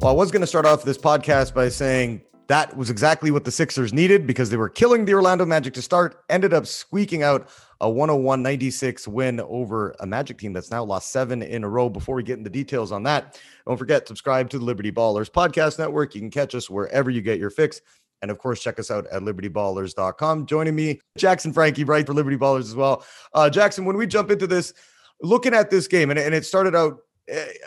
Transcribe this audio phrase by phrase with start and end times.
[0.00, 3.44] Well, I was going to start off this podcast by saying that was exactly what
[3.44, 7.22] the Sixers needed because they were killing the Orlando Magic to start, ended up squeaking
[7.22, 7.50] out
[7.82, 11.90] a 101 96 win over a Magic team that's now lost seven in a row.
[11.90, 15.78] Before we get into details on that, don't forget, subscribe to the Liberty Ballers Podcast
[15.78, 16.14] Network.
[16.14, 17.82] You can catch us wherever you get your fix.
[18.22, 20.46] And of course, check us out at libertyballers.com.
[20.46, 23.04] Joining me, Jackson Frankie, right for Liberty Ballers as well.
[23.34, 24.72] Uh, Jackson, when we jump into this,
[25.20, 27.00] looking at this game, and, and it started out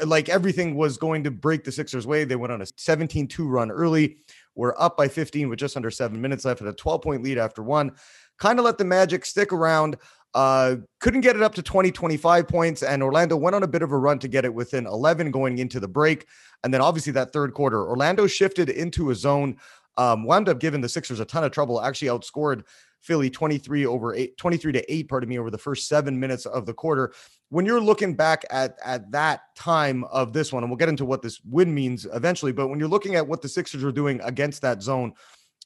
[0.06, 2.24] like everything was going to break the Sixers' way.
[2.24, 4.18] They went on a 17 2 run early.
[4.56, 7.38] We're up by 15 with just under seven minutes left at a 12 point lead
[7.38, 7.94] after one.
[8.38, 9.98] Kind of let the Magic stick around.
[10.34, 12.84] Uh, couldn't get it up to 20, 25 points.
[12.84, 15.60] And Orlando went on a bit of a run to get it within 11 going
[15.60, 16.26] into the break.
[16.64, 19.58] And then obviously that third quarter, Orlando shifted into a zone,
[19.98, 22.64] um, wound up giving the Sixers a ton of trouble, actually outscored
[23.04, 26.66] Philly 23 over 8, 23 to 8, pardon me, over the first seven minutes of
[26.66, 27.14] the quarter.
[27.50, 31.06] When you're looking back at, at that time of this one, and we'll get into
[31.06, 34.22] what this win means eventually, but when you're looking at what the Sixers were doing
[34.24, 35.14] against that zone,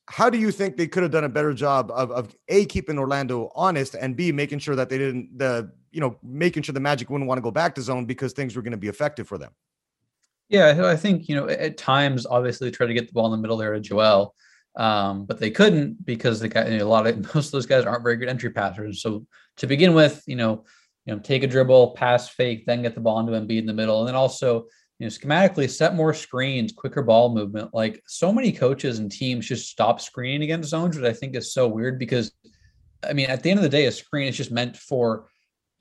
[0.10, 2.98] how do you think they could have done a better job of, of a keeping
[2.98, 6.80] Orlando honest and b making sure that they didn't the you know making sure the
[6.80, 9.28] Magic wouldn't want to go back to zone because things were going to be effective
[9.28, 9.52] for them?
[10.50, 13.38] Yeah, I think you know at times obviously try to get the ball in the
[13.38, 14.34] middle there to Joel,
[14.78, 17.66] um, but they couldn't because the guy, you know, a lot of most of those
[17.66, 19.02] guys aren't very good entry passers.
[19.02, 19.26] So
[19.58, 20.64] to begin with, you know,
[21.06, 23.74] you know, take a dribble, pass fake, then get the ball into Embiid in the
[23.74, 24.68] middle, and then also
[25.00, 27.74] you know schematically set more screens, quicker ball movement.
[27.74, 31.54] Like so many coaches and teams just stop screening against zones, which I think is
[31.54, 32.32] so weird because,
[33.04, 35.28] I mean, at the end of the day, a screen is just meant for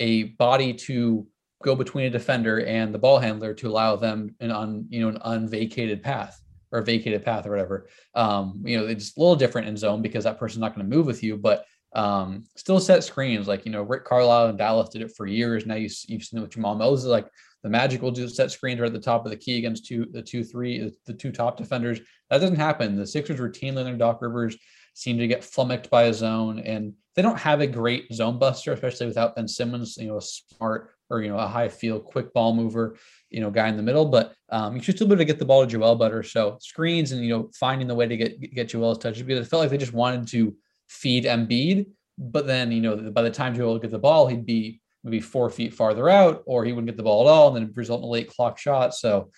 [0.00, 1.26] a body to
[1.62, 5.08] go between a defender and the ball handler to allow them an un you know
[5.08, 6.40] an unvacated path
[6.76, 7.88] or vacated path or whatever.
[8.14, 10.96] Um, you know, it's a little different in zone because that person's not going to
[10.96, 13.48] move with you, but um, still set screens.
[13.48, 15.64] Like, you know, Rick Carlisle and Dallas did it for years.
[15.64, 17.10] Now you, you've seen it with Jamahl Mosley.
[17.10, 17.28] Like
[17.62, 20.06] the Magic will do set screens right at the top of the key against two,
[20.12, 22.00] the two, three, the two top defenders.
[22.28, 22.96] That doesn't happen.
[22.96, 24.56] The Sixers routinely under Doc Rivers
[24.92, 28.72] seem to get flummoxed by a zone and they don't have a great zone buster,
[28.72, 32.32] especially without Ben Simmons, you know, a smart or, you know, a high field, quick
[32.34, 32.98] ball mover
[33.30, 35.38] you know, guy in the middle, but um, you should still be able to get
[35.38, 36.22] the ball to Joel better.
[36.22, 39.50] So screens and, you know, finding the way to get, get Joel's touches because it
[39.50, 40.54] felt like they just wanted to
[40.88, 41.86] feed Embiid.
[42.18, 45.20] But then, you know, by the time Joel would get the ball, he'd be maybe
[45.20, 48.00] four feet farther out or he wouldn't get the ball at all and then result
[48.00, 48.94] in a late clock shot.
[48.94, 49.30] So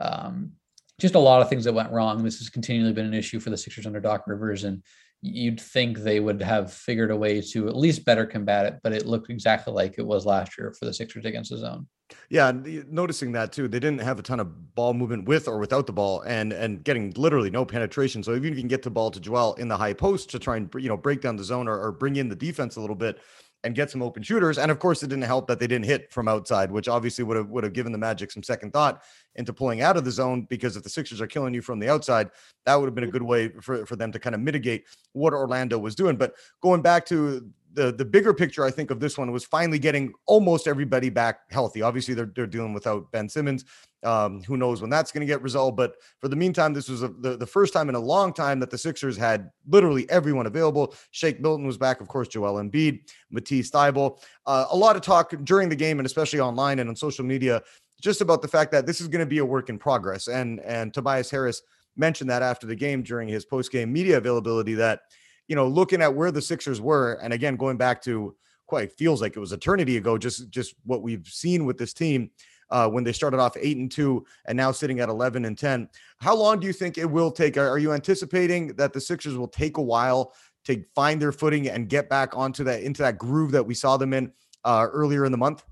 [0.00, 0.52] um,
[1.00, 2.22] just a lot of things that went wrong.
[2.22, 4.64] This has continually been an issue for the Sixers under Doc Rivers.
[4.64, 4.82] And
[5.22, 8.92] you'd think they would have figured a way to at least better combat it, but
[8.92, 11.86] it looked exactly like it was last year for the Sixers against the zone.
[12.28, 12.52] Yeah,
[12.90, 13.68] noticing that too.
[13.68, 16.84] They didn't have a ton of ball movement with or without the ball, and and
[16.84, 18.22] getting literally no penetration.
[18.22, 20.38] So even if you can get the ball to Joel in the high post to
[20.38, 22.80] try and you know break down the zone or, or bring in the defense a
[22.80, 23.18] little bit,
[23.64, 24.58] and get some open shooters.
[24.58, 27.36] And of course, it didn't help that they didn't hit from outside, which obviously would
[27.36, 29.02] have would have given the Magic some second thought
[29.36, 30.46] into pulling out of the zone.
[30.48, 32.30] Because if the Sixers are killing you from the outside,
[32.66, 35.32] that would have been a good way for, for them to kind of mitigate what
[35.32, 36.16] Orlando was doing.
[36.16, 39.78] But going back to the the bigger picture, I think of this one was finally
[39.78, 41.82] getting almost everybody back healthy.
[41.82, 43.64] Obviously, they're they're dealing without Ben Simmons.
[44.04, 45.76] Um, who knows when that's going to get resolved?
[45.76, 48.58] But for the meantime, this was a, the the first time in a long time
[48.60, 50.94] that the Sixers had literally everyone available.
[51.10, 52.28] Shake Milton was back, of course.
[52.28, 54.18] Joel Embiid, Matisse Thybulle.
[54.46, 57.62] Uh, a lot of talk during the game and especially online and on social media,
[58.00, 60.28] just about the fact that this is going to be a work in progress.
[60.28, 61.62] And and Tobias Harris
[61.96, 65.00] mentioned that after the game during his post game media availability that
[65.48, 68.36] you know, looking at where the Sixers were, and again, going back to
[68.66, 72.30] quite feels like it was eternity ago, just just what we've seen with this team
[72.70, 75.88] uh, when they started off eight and two and now sitting at 11 and 10.
[76.20, 77.58] How long do you think it will take?
[77.58, 80.32] Are, you anticipating that the Sixers will take a while
[80.64, 83.96] to find their footing and get back onto that into that groove that we saw
[83.96, 84.32] them in
[84.64, 85.64] uh, earlier in the month?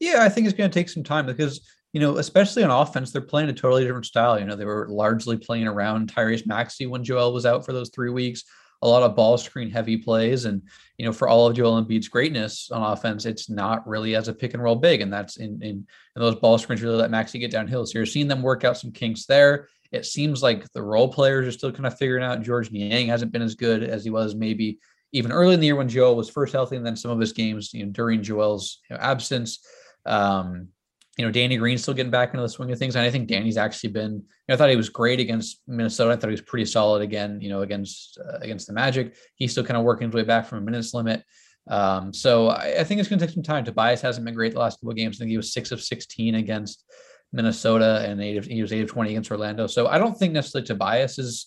[0.00, 3.10] Yeah, I think it's going to take some time because you know, especially on offense,
[3.10, 4.38] they're playing a totally different style.
[4.38, 7.90] You know, they were largely playing around Tyrese Maxey when Joel was out for those
[7.90, 8.44] three weeks
[8.86, 10.44] a lot of ball screen heavy plays.
[10.44, 10.62] And,
[10.96, 14.34] you know, for all of Joel Embiid's greatness on offense, it's not really as a
[14.34, 15.00] pick and roll big.
[15.00, 17.84] And that's in, in, in those ball screens really let Maxey get downhill.
[17.84, 19.68] So you're seeing them work out some kinks there.
[19.92, 22.42] It seems like the role players are still kind of figuring out.
[22.42, 24.78] George Niang hasn't been as good as he was maybe
[25.12, 27.32] even early in the year when Joel was first healthy, and then some of his
[27.32, 29.64] games, you know, during Joel's you know, absence.
[30.04, 30.68] Um,
[31.16, 32.94] you know, Danny Green's still getting back into the swing of things.
[32.94, 36.12] And I think Danny's actually been, you know, I thought he was great against Minnesota.
[36.12, 39.16] I thought he was pretty solid again, you know, against uh, against the Magic.
[39.34, 41.22] He's still kind of working his way back from a minutes limit.
[41.68, 43.64] Um, so I, I, think it's going to take some time.
[43.64, 45.16] Tobias hasn't been great the last couple of games.
[45.16, 46.84] I think he was six of 16 against
[47.32, 49.66] Minnesota and eight of, he was eight of 20 against Orlando.
[49.66, 51.46] So I don't think necessarily Tobias is,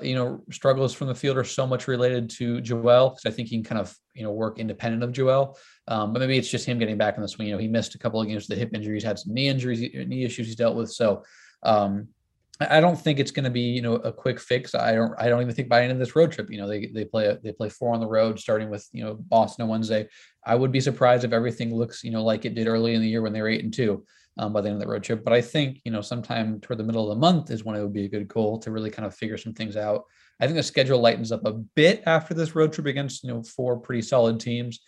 [0.00, 3.48] you know, struggles from the field are so much related to Joel because I think
[3.48, 5.58] he can kind of, you know, work independent of Joel.
[5.88, 7.48] Um, but maybe it's just him getting back in the swing.
[7.48, 9.48] You know, he missed a couple of games with the hip injuries, had some knee
[9.48, 10.90] injuries, knee issues he's dealt with.
[10.90, 11.22] So
[11.62, 12.08] um,
[12.60, 14.74] I don't think it's going to be you know a quick fix.
[14.74, 16.66] I don't I don't even think by the end of this road trip, you know,
[16.66, 19.68] they they play they play four on the road, starting with you know Boston on
[19.68, 20.08] Wednesday.
[20.44, 23.08] I would be surprised if everything looks you know like it did early in the
[23.08, 24.06] year when they were eight and two
[24.38, 25.22] um, by the end of the road trip.
[25.22, 27.82] But I think you know sometime toward the middle of the month is when it
[27.82, 30.04] would be a good goal to really kind of figure some things out.
[30.40, 33.42] I think the schedule lightens up a bit after this road trip against you know
[33.42, 34.80] four pretty solid teams.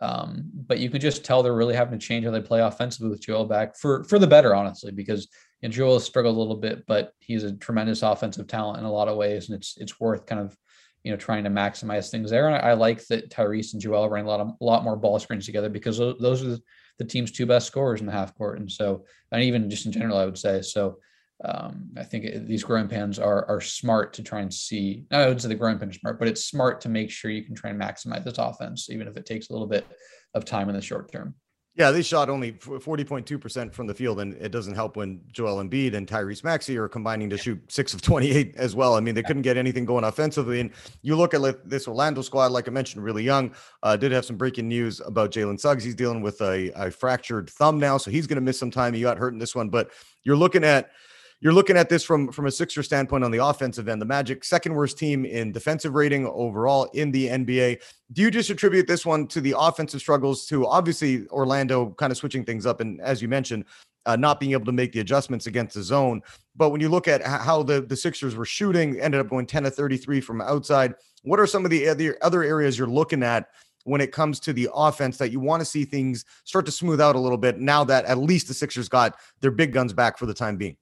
[0.00, 3.08] Um, but you could just tell they're really having to change how they play offensively
[3.08, 5.28] with Joel back for for the better, honestly, because
[5.62, 8.92] and Joel has struggled a little bit, but he's a tremendous offensive talent in a
[8.92, 10.56] lot of ways, and it's it's worth kind of
[11.02, 12.46] you know trying to maximize things there.
[12.46, 14.96] And I, I like that Tyrese and Joel running a lot of a lot more
[14.96, 16.58] ball screens together because those are
[16.98, 19.92] the team's two best scorers in the half court, and so and even just in
[19.92, 20.98] general, I would say so.
[21.44, 25.04] Um, I think it, these growing pans are are smart to try and see.
[25.10, 27.44] I would say the growing pans are smart, but it's smart to make sure you
[27.44, 29.86] can try and maximize this offense, even if it takes a little bit
[30.34, 31.34] of time in the short term.
[31.74, 35.92] Yeah, they shot only 40.2% from the field, and it doesn't help when Joel Embiid
[35.92, 38.94] and Tyrese Maxey are combining to shoot six of 28 as well.
[38.94, 40.60] I mean, they couldn't get anything going offensively.
[40.60, 40.70] And
[41.02, 43.54] you look at this Orlando squad, like I mentioned, really young.
[43.82, 45.84] Uh, did have some breaking news about Jalen Suggs.
[45.84, 48.94] He's dealing with a, a fractured thumb now, so he's going to miss some time.
[48.94, 49.90] He got hurt in this one, but
[50.24, 50.92] you're looking at–
[51.40, 54.00] you're looking at this from from a Sixer standpoint on the offensive end.
[54.00, 57.82] The Magic, second worst team in defensive rating overall in the NBA.
[58.12, 62.16] Do you just attribute this one to the offensive struggles to obviously Orlando kind of
[62.16, 63.64] switching things up and as you mentioned,
[64.06, 66.22] uh, not being able to make the adjustments against the zone.
[66.54, 69.64] But when you look at how the the Sixers were shooting, ended up going 10
[69.64, 70.94] to 33 from outside.
[71.22, 73.48] What are some of the other other areas you're looking at?
[73.84, 77.00] when it comes to the offense that you want to see things start to smooth
[77.00, 80.18] out a little bit now that at least the Sixers got their big guns back
[80.18, 80.76] for the time being?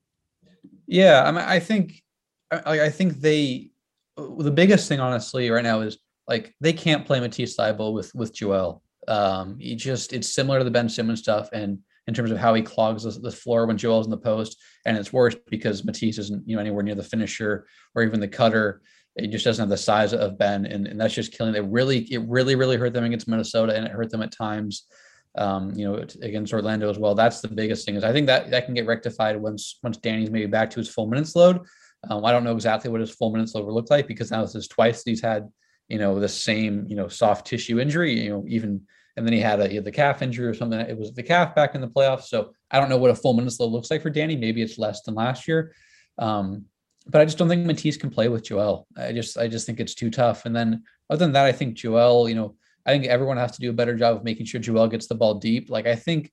[0.87, 2.03] Yeah, I mean, I think,
[2.51, 3.71] I, I think they,
[4.17, 5.99] the biggest thing honestly right now is
[6.29, 8.83] like they can't play Matisse Thybulle with with Joel.
[9.09, 12.55] Um, he just it's similar to the Ben Simmons stuff, and in terms of how
[12.55, 16.19] he clogs the, the floor when Joel's in the post, and it's worse because Matisse
[16.19, 18.81] isn't you know anywhere near the finisher or even the cutter.
[19.17, 21.55] It just doesn't have the size of Ben, and, and that's just killing.
[21.55, 24.87] It really, it really, really hurt them against Minnesota, and it hurt them at times
[25.37, 27.15] um, you know, against Orlando as well.
[27.15, 30.31] That's the biggest thing is I think that that can get rectified once once Danny's
[30.31, 31.61] maybe back to his full minutes load.
[32.09, 34.43] Um, I don't know exactly what his full minutes load will look like because now
[34.43, 35.49] this is twice he's had,
[35.89, 38.83] you know, the same, you know, soft tissue injury, you know, even
[39.17, 40.79] and then he had a he had the calf injury or something.
[40.79, 42.25] It was the calf back in the playoffs.
[42.25, 44.37] So I don't know what a full minutes load looks like for Danny.
[44.37, 45.75] Maybe it's less than last year.
[46.19, 46.67] Um,
[47.07, 48.87] but I just don't think Matisse can play with Joel.
[48.97, 50.47] I just I just think it's too tough.
[50.47, 53.61] And then other than that, I think Joel, you know, I think everyone has to
[53.61, 55.71] do a better job of making sure Joel gets the ball deep.
[55.71, 56.31] Like I think,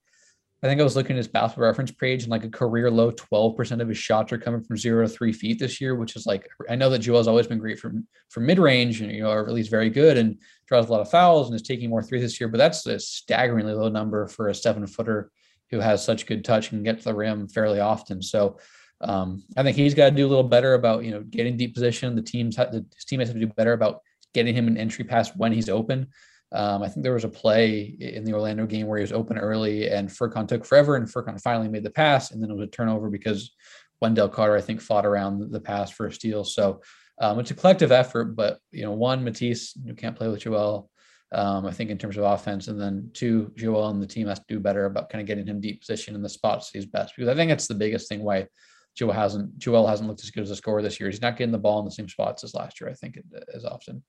[0.63, 3.11] I think I was looking at his basketball reference page and like a career low
[3.11, 6.25] 12% of his shots are coming from zero to three feet this year, which is
[6.25, 9.31] like I know that Joel's always been great from from mid range and you know,
[9.31, 12.03] or at least very good and draws a lot of fouls and is taking more
[12.03, 12.47] threes this year.
[12.47, 15.31] But that's a staggeringly low number for a seven footer
[15.71, 18.21] who has such good touch and get to the rim fairly often.
[18.21, 18.59] So
[18.99, 21.73] um, I think he's got to do a little better about you know getting deep
[21.73, 22.15] position.
[22.15, 24.01] The teams the team has to do better about
[24.33, 26.07] getting him an entry pass when he's open.
[26.53, 29.37] Um, I think there was a play in the Orlando game where he was open
[29.37, 32.31] early and Furkan took forever and Furkan finally made the pass.
[32.31, 33.55] And then it was a turnover because
[34.01, 36.43] Wendell Carter, I think, fought around the pass for a steal.
[36.43, 36.81] So
[37.19, 40.89] um, it's a collective effort, but, you know, one, Matisse, you can't play with Joel,
[41.31, 42.67] um, I think, in terms of offense.
[42.67, 45.45] And then two, Joel and the team has to do better about kind of getting
[45.45, 47.15] him deep position in the spots he's best.
[47.15, 48.47] Because I think that's the biggest thing why
[48.95, 51.09] Joel hasn't Joel hasn't looked as good as a scorer this year.
[51.09, 53.17] He's not getting the ball in the same spots as last year, I think,
[53.53, 54.03] as often.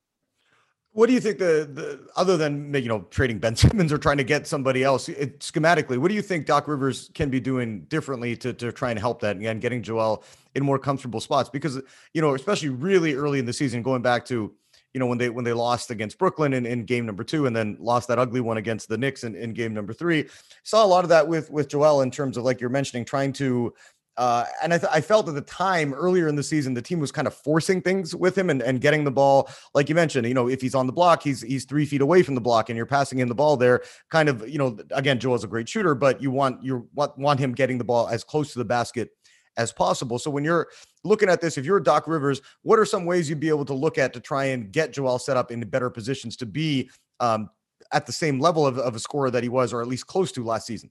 [0.94, 4.18] What do you think the, the other than you know trading Ben Simmons or trying
[4.18, 5.98] to get somebody else it, schematically?
[5.98, 9.20] What do you think Doc Rivers can be doing differently to to try and help
[9.20, 10.22] that and getting Joel
[10.54, 11.48] in more comfortable spots?
[11.48, 11.80] Because
[12.12, 14.52] you know, especially really early in the season, going back to
[14.92, 17.56] you know when they when they lost against Brooklyn in, in game number two and
[17.56, 20.28] then lost that ugly one against the Knicks in, in game number three,
[20.62, 23.32] saw a lot of that with with Joel in terms of like you're mentioning trying
[23.34, 23.72] to
[24.18, 27.00] uh, and I, th- I, felt at the time earlier in the season, the team
[27.00, 30.26] was kind of forcing things with him and, and getting the ball, like you mentioned,
[30.26, 32.68] you know, if he's on the block, he's he's three feet away from the block
[32.68, 33.82] and you're passing in the ball there.
[34.10, 37.40] Kind of, you know, again, Joel's a great shooter, but you want you want, want
[37.40, 39.10] him getting the ball as close to the basket
[39.56, 40.18] as possible.
[40.18, 40.68] So when you're
[41.04, 43.74] looking at this, if you're Doc Rivers, what are some ways you'd be able to
[43.74, 46.90] look at to try and get Joel set up in better positions to be
[47.20, 47.48] um,
[47.92, 50.32] at the same level of, of a scorer that he was, or at least close
[50.32, 50.90] to last season?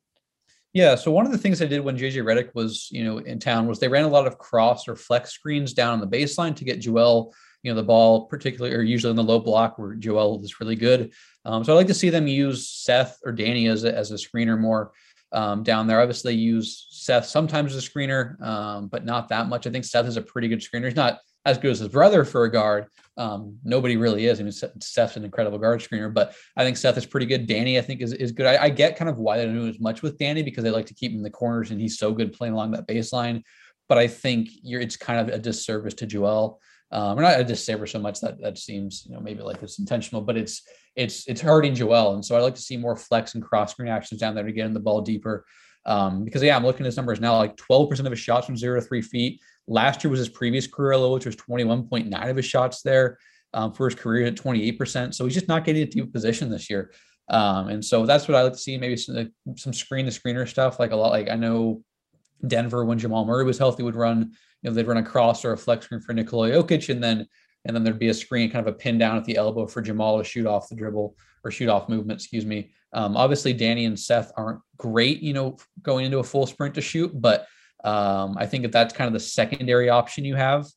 [0.73, 0.95] Yeah.
[0.95, 3.67] So one of the things I did when JJ Redick was, you know, in town
[3.67, 6.63] was they ran a lot of cross or flex screens down on the baseline to
[6.63, 10.41] get Joel, you know, the ball, particularly or usually in the low block where Joel
[10.43, 11.11] is really good.
[11.43, 14.15] Um, so I like to see them use Seth or Danny as a, as a
[14.15, 14.93] screener more
[15.33, 15.99] um, down there.
[15.99, 19.67] Obviously, use Seth sometimes as a screener, um, but not that much.
[19.67, 20.85] I think Seth is a pretty good screener.
[20.85, 22.87] He's not as good as his brother for a guard.
[23.17, 24.39] Um, nobody really is.
[24.39, 27.47] I mean, Seth's an incredible guard screener, but I think Seth is pretty good.
[27.47, 28.45] Danny, I think, is, is good.
[28.45, 30.71] I, I get kind of why they don't do as much with Danny because they
[30.71, 33.43] like to keep him in the corners and he's so good playing along that baseline.
[33.89, 36.59] but I think it's kind of a disservice to Joel.
[36.93, 39.79] Um, or not a disservice so much that that seems you know maybe like it's
[39.79, 40.61] intentional, but it's
[40.95, 42.15] it's it's hurting Joel.
[42.15, 44.51] And so I like to see more flex and cross screen actions down there to
[44.51, 45.45] get in the ball deeper.
[45.85, 48.57] Um, because yeah, I'm looking at his numbers now, like 12% of his shots from
[48.57, 49.41] zero to three feet.
[49.67, 53.17] Last year was his previous career low, which was 21.9 of his shots there
[53.53, 55.13] um, for his career at 28%.
[55.13, 56.91] So he's just not getting a deep position this year.
[57.29, 58.77] Um, and so that's what I like to see.
[58.77, 61.11] Maybe some, some screen to screener stuff, like a lot.
[61.11, 61.83] Like I know
[62.45, 65.53] Denver when Jamal Murray was healthy would run, you know, they'd run a cross or
[65.53, 67.27] a flex screen for Nikola Jokic, and then
[67.65, 69.81] and then there'd be a screen, kind of a pin down at the elbow for
[69.81, 72.19] Jamal to shoot off the dribble or shoot off movement.
[72.19, 72.71] Excuse me.
[72.93, 76.81] Um, obviously, Danny and Seth aren't great, you know, going into a full sprint to
[76.81, 77.47] shoot, but
[77.83, 80.67] um, I think if that's kind of the secondary option you have,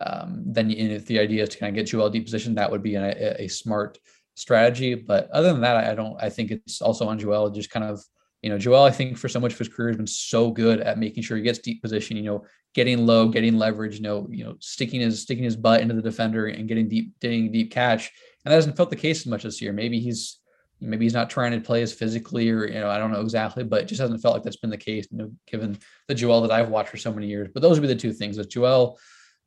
[0.00, 2.70] um, then you, if the idea is to kind of get Joel deep position, that
[2.70, 3.98] would be a, a smart
[4.34, 4.94] strategy.
[4.94, 6.16] But other than that, I don't.
[6.22, 7.50] I think it's also on Joel.
[7.50, 8.02] Just kind of
[8.42, 8.84] you know, Joel.
[8.84, 11.36] I think for so much of his career has been so good at making sure
[11.36, 12.16] he gets deep position.
[12.16, 12.44] You know,
[12.74, 13.96] getting low, getting leverage.
[13.96, 17.18] You know, you know, sticking his sticking his butt into the defender and getting deep,
[17.20, 18.12] getting deep catch.
[18.44, 19.72] And that hasn't felt the case as much this year.
[19.72, 20.38] Maybe he's
[20.80, 23.64] maybe he's not trying to play as physically or you know i don't know exactly
[23.64, 25.78] but it just hasn't felt like that's been the case you know given
[26.08, 28.12] the joel that i've watched for so many years but those would be the two
[28.12, 28.98] things with joel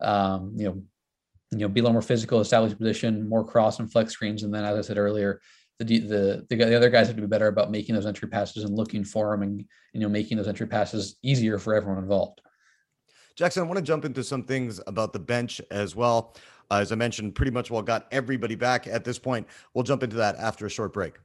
[0.01, 0.81] um, you know
[1.51, 4.43] you know, be a little more physical, establish position, more cross and flex screens.
[4.43, 5.41] And then, as I said earlier,
[5.79, 8.63] the the the, the other guys have to be better about making those entry passes
[8.63, 12.41] and looking for them, and you know, making those entry passes easier for everyone involved.
[13.39, 16.35] Jackson, I want to jump into some things about the bench as well.
[16.69, 19.47] Uh, as I mentioned, pretty much well got everybody back at this point.
[19.73, 21.17] We'll jump into that after a short break.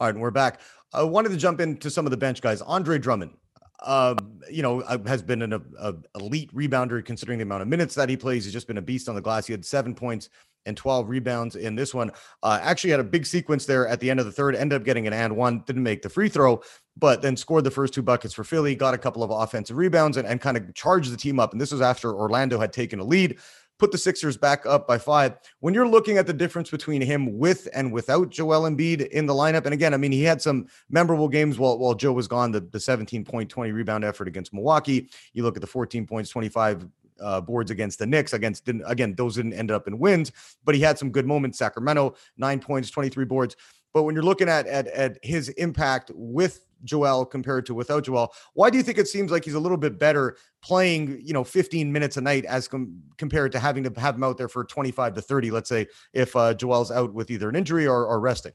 [0.00, 0.60] All right, and we're back.
[0.94, 2.62] I wanted to jump into some of the bench guys.
[2.62, 3.32] Andre Drummond,
[3.80, 4.14] uh,
[4.50, 7.94] you know, uh, has been an a, a elite rebounder considering the amount of minutes
[7.96, 8.44] that he plays.
[8.44, 9.46] He's just been a beast on the glass.
[9.46, 10.30] He had seven points
[10.66, 12.10] and 12 rebounds in this one.
[12.42, 14.84] Uh, actually had a big sequence there at the end of the third, ended up
[14.84, 16.62] getting an and one, didn't make the free throw,
[16.96, 20.16] but then scored the first two buckets for Philly, got a couple of offensive rebounds
[20.16, 21.52] and, and kind of charged the team up.
[21.52, 23.38] And this was after Orlando had taken a lead
[23.82, 25.34] put the Sixers back up by five.
[25.58, 29.34] When you're looking at the difference between him with and without Joel Embiid in the
[29.34, 32.52] lineup, and again, I mean, he had some memorable games while, while Joe was gone,
[32.52, 35.10] the, the 17 point, 20 rebound effort against Milwaukee.
[35.32, 36.86] You look at the 14 points, 25
[37.22, 38.32] uh, boards against the Knicks.
[38.32, 40.32] Against didn't again, those didn't end up in wins,
[40.64, 41.58] but he had some good moments.
[41.58, 43.56] Sacramento, nine points, 23 boards.
[43.92, 48.32] But when you're looking at at, at his impact with Joel compared to without Joel.
[48.54, 51.44] Why do you think it seems like he's a little bit better playing, you know,
[51.44, 54.64] 15 minutes a night as com- compared to having to have him out there for
[54.64, 58.20] 25 to 30, let's say, if uh, Joel's out with either an injury or, or
[58.20, 58.52] resting?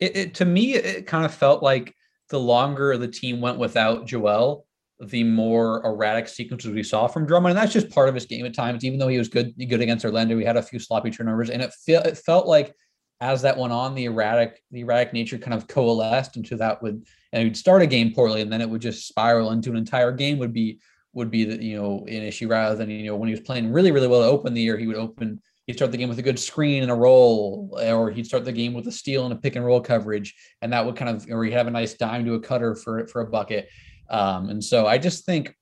[0.00, 1.94] It, it, to me, it kind of felt like
[2.28, 4.65] the longer the team went without Joel,
[5.00, 8.46] the more erratic sequences we saw from Drummond, and that's just part of his game
[8.46, 8.84] at times.
[8.84, 11.62] Even though he was good, good against Orlando, he had a few sloppy turnovers, and
[11.62, 12.74] it, it felt like
[13.20, 17.06] as that went on, the erratic, the erratic nature kind of coalesced into that would,
[17.32, 20.12] and he'd start a game poorly, and then it would just spiral into an entire
[20.12, 20.80] game would be
[21.12, 23.72] would be the, you know an issue rather than you know when he was playing
[23.72, 26.18] really really well to open the year, he would open he'd start the game with
[26.18, 29.32] a good screen and a roll, or he'd start the game with a steal and
[29.32, 31.94] a pick and roll coverage, and that would kind of or he'd have a nice
[31.94, 33.68] dime to a cutter for for a bucket.
[34.08, 35.54] Um, and so I just think it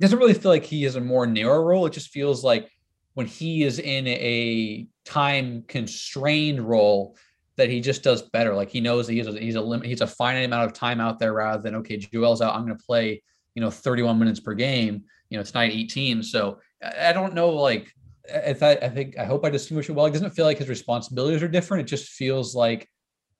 [0.00, 1.86] doesn't really feel like he has a more narrow role.
[1.86, 2.70] It just feels like
[3.14, 7.16] when he is in a time constrained role
[7.56, 8.54] that he just does better.
[8.54, 11.18] Like he knows he's a, he's a limit, he's a finite amount of time out
[11.18, 12.54] there rather than, okay, Joel's out.
[12.54, 13.22] I'm going to play,
[13.54, 16.22] you know, 31 minutes per game, you know, tonight 18.
[16.22, 17.90] So I don't know, like,
[18.28, 20.06] if I, I think, I hope I distinguish it well.
[20.06, 21.86] It doesn't feel like his responsibilities are different.
[21.86, 22.88] It just feels like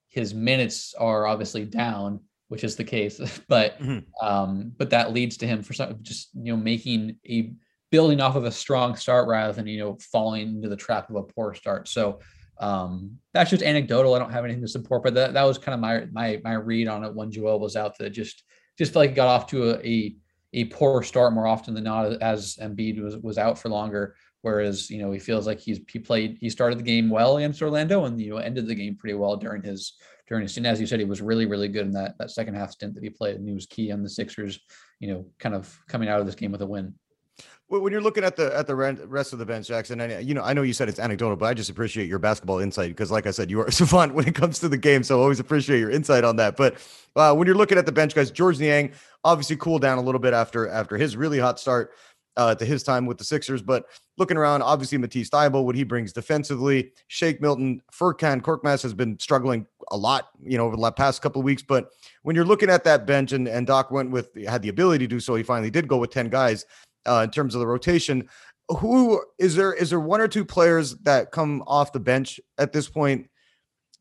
[0.07, 4.25] his minutes are obviously down, which is the case, but, mm-hmm.
[4.25, 7.51] um, but that leads to him for some, just, you know, making a,
[7.91, 11.15] building off of a strong start rather than you know falling into the trap of
[11.15, 11.87] a poor start.
[11.87, 12.19] So
[12.59, 14.13] um, that's just anecdotal.
[14.13, 16.53] I don't have anything to support, but that, that was kind of my my my
[16.53, 17.97] read on it when Joel was out.
[17.97, 18.43] That just
[18.77, 20.15] just felt like he got off to a, a
[20.53, 24.15] a poor start more often than not as Embiid was was out for longer.
[24.47, 27.61] Whereas you know he feels like he's he played he started the game well against
[27.61, 29.93] Orlando and you know ended the game pretty well during his
[30.27, 30.65] during his stint.
[30.65, 33.03] As you said, he was really really good in that that second half stint that
[33.03, 34.59] he played, and he was key on the Sixers.
[35.01, 36.93] You know, kind of coming out of this game with a win
[37.69, 40.41] when you're looking at the at the rest of the bench, Jackson, and you know,
[40.41, 43.27] I know you said it's anecdotal, but I just appreciate your basketball insight because, like
[43.27, 45.03] I said, you are a savant when it comes to the game.
[45.03, 46.55] So I always appreciate your insight on that.
[46.55, 46.75] But
[47.15, 48.93] uh, when you're looking at the bench, guys, George Niang
[49.25, 51.91] obviously cooled down a little bit after after his really hot start
[52.37, 53.61] uh, to his time with the Sixers.
[53.61, 58.93] But looking around, obviously Matisse Thybulle, what he brings defensively, Shake Milton, Furkan Korkmaz has
[58.93, 61.63] been struggling a lot, you know, over the past couple of weeks.
[61.63, 61.89] But
[62.21, 65.15] when you're looking at that bench, and and Doc went with had the ability to
[65.15, 66.65] do so, he finally did go with ten guys
[67.05, 68.29] uh, in terms of the rotation.
[68.69, 69.73] Who is there?
[69.73, 73.29] Is there one or two players that come off the bench at this point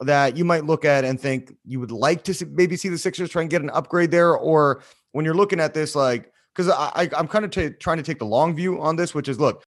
[0.01, 2.99] that you might look at and think you would like to see, maybe see the
[2.99, 4.37] Sixers try and get an upgrade there?
[4.37, 8.03] Or when you're looking at this, like because I, I'm kind of t- trying to
[8.03, 9.63] take the long view on this, which is look,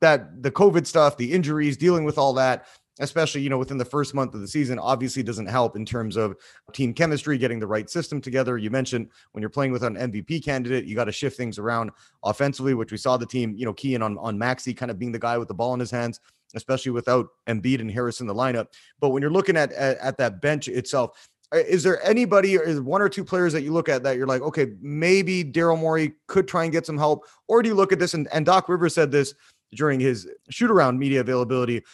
[0.00, 2.66] that the COVID stuff, the injuries, dealing with all that,
[3.00, 6.16] especially you know within the first month of the season obviously doesn't help in terms
[6.16, 6.34] of
[6.72, 8.56] team chemistry getting the right system together.
[8.56, 11.90] You mentioned when you're playing with an mvp candidate you got to shift things around
[12.24, 14.98] offensively which we saw the team you know key in on, on Maxey kind of
[14.98, 16.20] being the guy with the ball in his hands
[16.54, 18.68] especially without Embiid and Harris in the lineup.
[19.00, 22.62] But when you're looking at, at, at that bench itself Uh, is there anybody or
[22.62, 25.78] is one or two players that you look at that you're like okay maybe daryl
[25.78, 28.44] morey could try and get some help or do you look at this and, and
[28.44, 29.32] doc rivers said this
[29.72, 31.84] during his shoot around media availability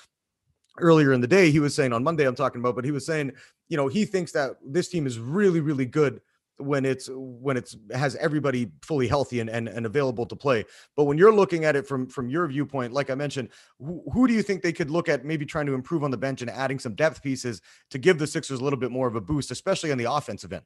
[0.79, 3.07] earlier in the day, he was saying on Monday, I'm talking about, but he was
[3.07, 3.33] saying,
[3.69, 6.21] you know, he thinks that this team is really, really good
[6.63, 10.65] when it's when it's has everybody fully healthy and, and and available to play.
[10.97, 14.27] But when you're looking at it from from your viewpoint, like I mentioned, who, who
[14.27, 16.51] do you think they could look at maybe trying to improve on the bench and
[16.51, 19.51] adding some depth pieces to give the Sixers a little bit more of a boost,
[19.51, 20.65] especially on the offensive end?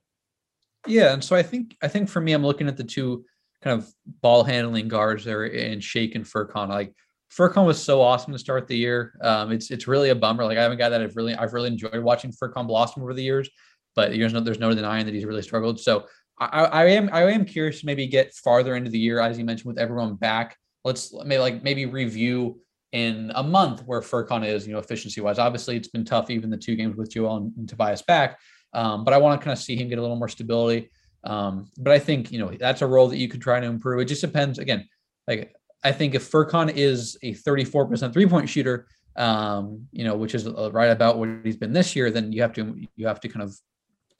[0.87, 3.25] Yeah, and so I think I think for me, I'm looking at the two
[3.63, 6.69] kind of ball handling guards there in Shake and Furkan.
[6.69, 6.95] Like
[7.33, 9.19] Furkan was so awesome to start the year.
[9.21, 10.45] Um, it's it's really a bummer.
[10.45, 11.03] Like I haven't got that.
[11.03, 13.51] I've really I've really enjoyed watching Furkan blossom over the years,
[13.97, 15.81] but there's no there's no denying that he's really struggled.
[15.81, 16.07] So
[16.39, 19.45] I, I am I am curious to maybe get farther into the year, as you
[19.45, 20.57] mentioned, with everyone back.
[20.85, 22.61] Let's maybe like maybe review
[22.93, 25.39] in a month where Furkan is, you know, efficiency wise.
[25.39, 28.39] Obviously, it's been tough even the two games with Joel and, and Tobias back,
[28.75, 30.91] um, but I want to kind of see him get a little more stability.
[31.25, 34.01] Um, but I think you know that's a role that you could try to improve.
[34.01, 34.59] It just depends.
[34.59, 34.87] Again,
[35.27, 38.87] like I think if Furkan is a 34% three point shooter,
[39.17, 42.43] um, you know, which is uh, right about what he's been this year, then you
[42.43, 43.59] have to you have to kind of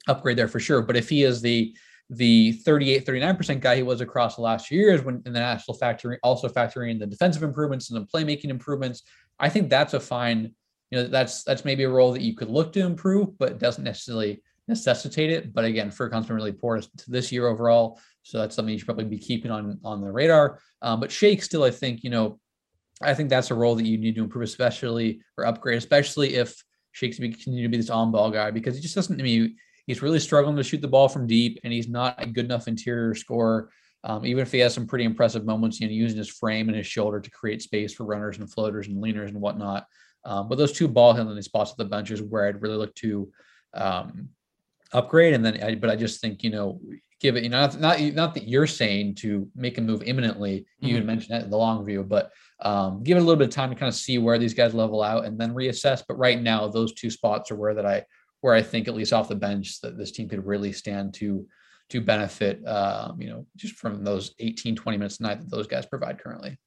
[0.07, 0.81] upgrade there for sure.
[0.81, 1.75] But if he is the
[2.09, 5.75] the 38, 39% guy he was across the last few years, when in the national
[5.75, 9.03] factory, also factoring in the defensive improvements and the playmaking improvements,
[9.39, 10.53] I think that's a fine,
[10.89, 13.83] you know, that's that's maybe a role that you could look to improve, but doesn't
[13.83, 15.53] necessarily necessitate it.
[15.53, 17.99] But again, Furkan's been really poor to this year overall.
[18.23, 20.59] So that's something you should probably be keeping on on the radar.
[20.81, 22.39] Um, but Shake still, I think, you know,
[23.01, 26.63] I think that's a role that you need to improve, especially or upgrade, especially if
[26.91, 29.19] Shake's be continue to be this on-ball guy because he just doesn't.
[29.19, 29.55] I mean,
[29.87, 32.67] he's really struggling to shoot the ball from deep, and he's not a good enough
[32.67, 33.71] interior scorer.
[34.03, 36.77] Um, even if he has some pretty impressive moments, you know, using his frame and
[36.77, 39.85] his shoulder to create space for runners and floaters and leaners and whatnot.
[40.23, 42.93] Um, but those two ball handling spots at the bench is where I'd really look
[42.95, 43.31] to
[43.73, 44.29] um,
[44.93, 45.33] upgrade.
[45.33, 46.79] And then, I, but I just think you know
[47.19, 50.65] give it, you know, not, not, not that you're saying to make a move imminently.
[50.79, 51.05] You mm-hmm.
[51.05, 53.69] mentioned that in the long view, but um, give it a little bit of time
[53.69, 56.03] to kind of see where these guys level out and then reassess.
[56.07, 58.03] But right now, those two spots are where that I,
[58.41, 61.47] where I think at least off the bench that this team could really stand to,
[61.89, 65.67] to benefit, um, you know, just from those 18, 20 minutes a night that those
[65.67, 66.57] guys provide currently.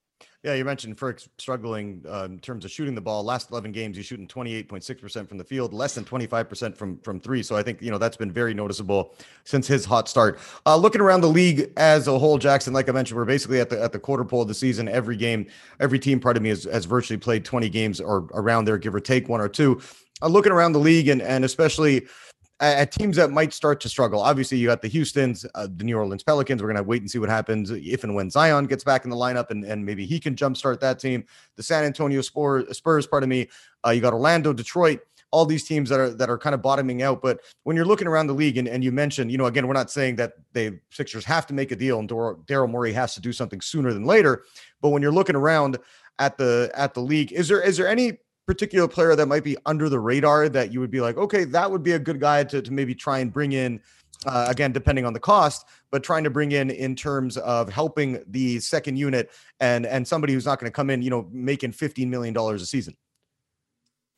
[0.43, 3.23] Yeah, you mentioned Frick struggling uh, in terms of shooting the ball.
[3.23, 7.43] Last 11 games, he's shooting 28.6% from the field, less than 25% from from three.
[7.43, 10.39] So I think you know that's been very noticeable since his hot start.
[10.65, 13.69] Uh, looking around the league as a whole, Jackson, like I mentioned, we're basically at
[13.69, 14.89] the at the quarter pole of the season.
[14.89, 15.47] Every game,
[15.79, 18.95] every team, part of me has, has virtually played 20 games or around there, give
[18.95, 19.83] or take one or two.
[20.23, 22.07] Uh, looking around the league and and especially
[22.61, 24.21] at teams that might start to struggle.
[24.21, 26.61] Obviously, you got the Houston's, uh, the New Orleans Pelicans.
[26.61, 29.11] We're going to wait and see what happens if and when Zion gets back in
[29.11, 31.25] the lineup and, and maybe he can jumpstart that team.
[31.57, 33.49] The San Antonio Spurs, Spurs part of me.
[33.85, 37.03] Uh, you got Orlando, Detroit, all these teams that are that are kind of bottoming
[37.03, 37.23] out.
[37.23, 39.73] But when you're looking around the league and, and you mentioned, you know, again, we're
[39.73, 43.23] not saying that they Sixers have to make a deal and Daryl Morey has to
[43.23, 44.45] do something sooner than later.
[44.83, 45.79] But when you're looking around
[46.19, 48.19] at the at the league, is there is there any
[48.51, 51.71] particular player that might be under the radar that you would be like, okay, that
[51.71, 53.81] would be a good guy to, to maybe try and bring in?
[54.27, 58.21] Uh, again, depending on the cost, but trying to bring in in terms of helping
[58.27, 61.71] the second unit and and somebody who's not going to come in, you know, making
[61.71, 62.95] fifteen million dollars a season.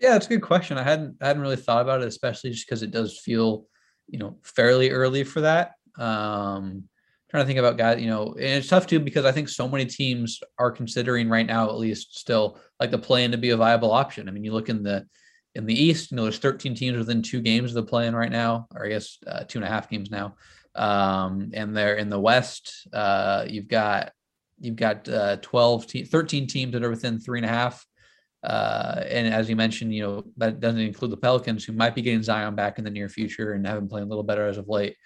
[0.01, 0.79] Yeah, it's a good question.
[0.79, 3.67] I hadn't I hadn't really thought about it, especially just because it does feel,
[4.09, 5.75] you know, fairly early for that.
[5.99, 6.89] Um,
[7.33, 9.67] trying to think about guys, you know, and it's tough too because I think so
[9.67, 13.57] many teams are considering right now, at least still, like the play-in to be a
[13.57, 14.29] viable option.
[14.29, 15.07] I mean, you look in the
[15.55, 18.33] in the East, you know, there's 13 teams within two games of the play-in right
[18.33, 20.35] now, or I guess uh, two and a half games now.
[20.75, 24.13] Um, and they're in the West, uh, you've got
[24.59, 27.85] you've got uh, 12, te- 13 teams that are within three and a half.
[28.43, 32.03] Uh, and as you mentioned, you know, that doesn't include the Pelicans, who might be
[32.03, 34.59] getting Zion back in the near future and have been playing a little better as
[34.59, 34.97] of late.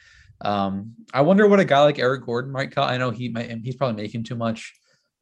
[0.43, 2.91] Um, I wonder what a guy like Eric Gordon might cut.
[2.91, 4.75] I know he might, he's probably making too much.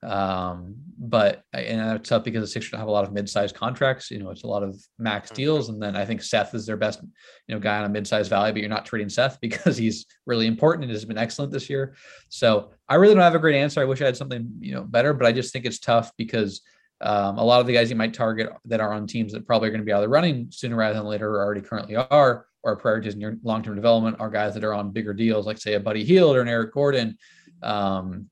[0.05, 4.11] Um, but and that's tough because the Sixers don't have a lot of mid-sized contracts.
[4.11, 5.37] You know, it's a lot of max mm-hmm.
[5.37, 7.01] deals, and then I think Seth is their best,
[7.47, 8.53] you know, guy on a mid-sized value.
[8.53, 11.97] But you're not trading Seth because he's really important and has been excellent this year.
[12.29, 13.81] So I really don't have a great answer.
[13.81, 16.61] I wish I had something you know better, but I just think it's tough because
[17.01, 19.69] um, a lot of the guys you might target that are on teams that probably
[19.69, 21.97] are going to be out of the running sooner rather than later, or already currently
[21.97, 25.75] are, or prioritizing your long-term development, are guys that are on bigger deals, like say
[25.75, 27.19] a Buddy Hield or an Eric Gordon.
[27.63, 28.31] Um,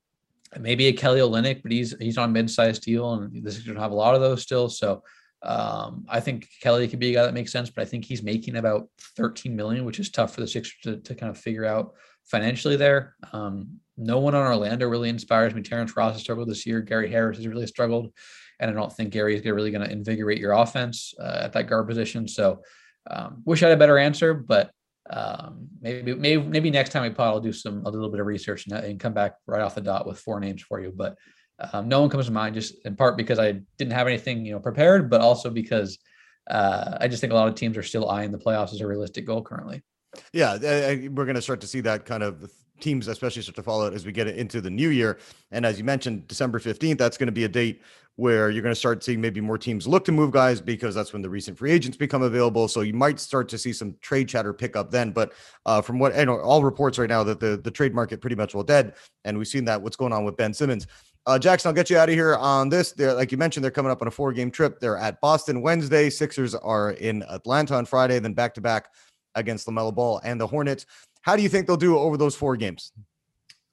[0.59, 3.91] maybe a Kelly Olynyk, but he's he's on mid-sized deal, and the Sixers don't have
[3.91, 4.69] a lot of those still.
[4.69, 5.03] So
[5.43, 8.23] um, I think Kelly could be a guy that makes sense, but I think he's
[8.23, 8.87] making about
[9.17, 11.93] 13 million, which is tough for the Sixers to, to kind of figure out
[12.25, 13.15] financially there.
[13.33, 15.61] Um, no one on Orlando really inspires me.
[15.61, 16.81] Terrence Ross has struggled this year.
[16.81, 18.13] Gary Harris has really struggled.
[18.59, 21.67] And I don't think Gary is really going to invigorate your offense uh, at that
[21.67, 22.27] guard position.
[22.27, 22.61] So
[23.09, 24.71] um, wish I had a better answer, but
[25.09, 28.25] um, maybe maybe maybe next time we pod, I'll do some a little bit of
[28.25, 30.93] research and, and come back right off the dot with four names for you.
[30.95, 31.17] But
[31.71, 34.53] um, no one comes to mind, just in part because I didn't have anything you
[34.53, 35.99] know prepared, but also because
[36.49, 38.87] uh, I just think a lot of teams are still eyeing the playoffs as a
[38.87, 39.81] realistic goal currently.
[40.31, 42.51] Yeah, we're going to start to see that kind of
[42.83, 45.19] teams, especially start to follow it as we get into the new year.
[45.51, 47.81] And as you mentioned, December 15th, that's going to be a date
[48.15, 51.13] where you're going to start seeing maybe more teams look to move guys because that's
[51.13, 52.67] when the recent free agents become available.
[52.67, 55.11] So you might start to see some trade chatter pick up then.
[55.11, 55.33] But
[55.65, 58.35] uh, from what I know, all reports right now that the, the trade market pretty
[58.35, 58.93] much well dead.
[59.25, 60.85] And we've seen that what's going on with Ben Simmons.
[61.25, 62.91] Uh, Jackson, I'll get you out of here on this.
[62.91, 64.79] They're like you mentioned, they're coming up on a four game trip.
[64.79, 66.09] They're at Boston Wednesday.
[66.09, 68.89] Sixers are in Atlanta on Friday, then back to back
[69.35, 70.85] against LaMelo Ball and the Hornets.
[71.23, 72.91] How do you think they'll do over those four games?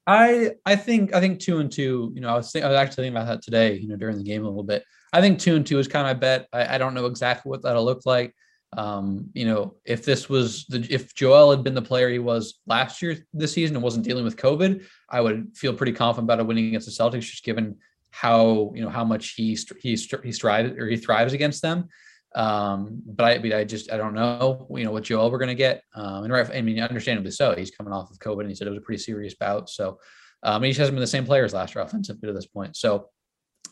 [0.07, 2.11] I I think I think two and two.
[2.15, 3.75] You know, I was I was actually thinking about that today.
[3.75, 4.83] You know, during the game a little bit.
[5.13, 6.47] I think two and two is kind of my bet.
[6.51, 8.33] I, I don't know exactly what that'll look like.
[8.77, 12.59] Um, you know, if this was the if Joel had been the player he was
[12.65, 16.39] last year this season and wasn't dealing with COVID, I would feel pretty confident about
[16.39, 17.77] a winning against the Celtics, just given
[18.11, 21.89] how you know how much he he he strives or he thrives against them.
[22.33, 25.55] Um, but I, but I just I don't know, you know, what Joel we're gonna
[25.55, 25.83] get.
[25.95, 27.55] Um, and right, I mean, understandably so.
[27.55, 29.69] He's coming off of COVID, and he said it was a pretty serious bout.
[29.69, 29.99] So,
[30.43, 32.75] um, he just hasn't been the same player as last year offensively to this point.
[32.77, 33.09] So,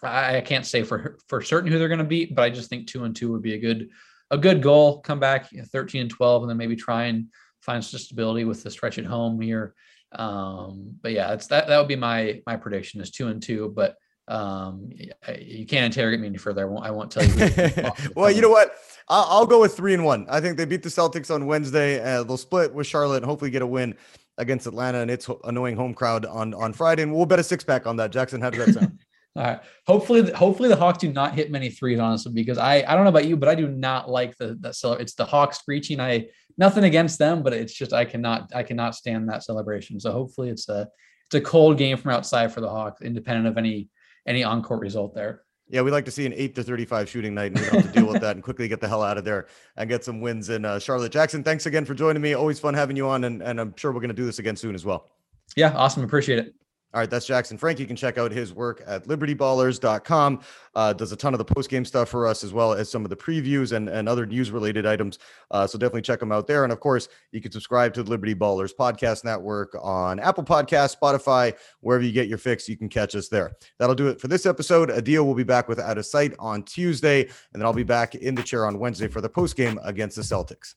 [0.04, 2.88] I, I can't say for for certain who they're gonna beat, but I just think
[2.88, 3.90] two and two would be a good
[4.32, 5.00] a good goal.
[5.02, 7.28] Come back you know, 13 and 12, and then maybe try and
[7.62, 9.74] find some stability with the stretch at home here.
[10.12, 13.72] Um, but yeah, it's that that would be my my prediction is two and two,
[13.76, 13.96] but
[14.30, 14.92] um,
[15.40, 16.62] you can't interrogate me any further.
[16.62, 16.86] I won't.
[16.86, 17.92] I won't tell you.
[18.16, 18.76] well, you know what?
[19.08, 20.28] I'll, I'll, go with three and one.
[20.30, 22.00] I think they beat the Celtics on Wednesday.
[22.00, 23.96] Uh, they'll split with Charlotte and hopefully get a win
[24.38, 27.02] against Atlanta and its annoying home crowd on on Friday.
[27.02, 28.12] And we'll bet a six pack on that.
[28.12, 29.00] Jackson, how does that sound?
[29.36, 29.60] All right.
[29.88, 33.10] Hopefully, hopefully the Hawks do not hit many threes, honestly, because I I don't know
[33.10, 35.04] about you, but I do not like the that celebration.
[35.04, 36.00] It's the Hawks screeching.
[36.00, 40.00] I nothing against them, but it's just I cannot I cannot stand that celebration.
[40.00, 40.88] So hopefully it's a
[41.26, 43.90] it's a cold game from outside for the Hawks, independent of any
[44.30, 45.42] any on-court result there.
[45.68, 47.94] Yeah, we like to see an eight to thirty-five shooting night, and we don't have
[47.94, 50.20] to deal with that, and quickly get the hell out of there and get some
[50.20, 51.12] wins in uh, Charlotte.
[51.12, 52.34] Jackson, thanks again for joining me.
[52.34, 54.56] Always fun having you on, and, and I'm sure we're going to do this again
[54.56, 55.12] soon as well.
[55.56, 56.04] Yeah, awesome.
[56.04, 56.56] Appreciate it.
[56.92, 57.80] All right, that's Jackson Frank.
[57.80, 60.42] You can check out his work at libertyballers.com.
[60.74, 63.04] Uh, does a ton of the post game stuff for us, as well as some
[63.04, 65.20] of the previews and, and other news related items.
[65.52, 66.64] Uh, so definitely check him out there.
[66.64, 70.98] And of course, you can subscribe to the Liberty Ballers podcast network on Apple Podcast,
[71.00, 72.68] Spotify, wherever you get your fix.
[72.68, 73.52] You can catch us there.
[73.78, 74.90] That'll do it for this episode.
[74.90, 78.16] Adil will be back with Out of Sight on Tuesday, and then I'll be back
[78.16, 80.74] in the chair on Wednesday for the post game against the Celtics.